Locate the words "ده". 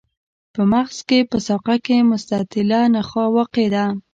3.75-3.85